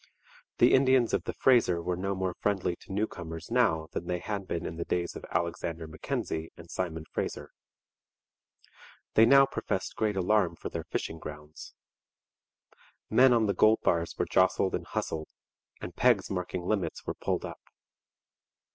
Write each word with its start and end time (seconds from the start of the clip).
The 0.57 0.73
Indians 0.73 1.13
of 1.13 1.25
the 1.25 1.33
Fraser 1.33 1.79
were 1.79 1.95
no 1.95 2.15
more 2.15 2.33
friendly 2.33 2.75
to 2.77 2.91
newcomers 2.91 3.51
now 3.51 3.85
than 3.91 4.07
they 4.07 4.17
had 4.17 4.47
been 4.47 4.65
in 4.65 4.77
the 4.77 4.83
days 4.83 5.15
of 5.15 5.23
Alexander 5.29 5.87
Mackenzie 5.87 6.51
and 6.57 6.71
Simon 6.71 7.05
Fraser. 7.11 7.51
They 9.13 9.27
now 9.27 9.45
professed 9.45 9.95
great 9.95 10.15
alarm 10.17 10.55
for 10.55 10.69
their 10.69 10.85
fishing 10.85 11.19
grounds. 11.19 11.75
Men 13.11 13.31
on 13.31 13.45
the 13.45 13.53
gold 13.53 13.81
bars 13.83 14.15
were 14.17 14.25
jostled 14.25 14.73
and 14.73 14.87
hustled, 14.87 15.29
and 15.81 15.95
pegs 15.95 16.31
marking 16.31 16.63
limits 16.63 17.05
were 17.05 17.13
pulled 17.13 17.45
up. 17.45 17.61